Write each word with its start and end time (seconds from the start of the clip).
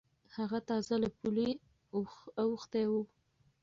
هغه 0.35 0.59
تازه 0.69 0.95
له 1.03 1.09
پولې 1.17 1.49
اوختی 2.43 2.85
و. 2.91 2.93